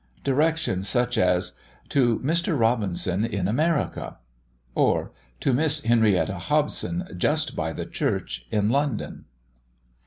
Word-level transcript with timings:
Directions 0.23 0.89
such 0.89 1.15
as 1.15 1.51
"To 1.89 2.17
Mr. 2.21 2.59
Robinson, 2.59 3.23
"in 3.23 3.47
America." 3.47 4.17
Or, 4.73 5.11
"_To 5.41 5.53
Miss 5.53 5.81
Henrietta 5.83 6.39
Hobson, 6.39 7.05
"Just 7.15 7.55
by 7.55 7.71
the 7.71 7.85
Church, 7.85 8.47
"in 8.49 8.69
London. 8.71 9.25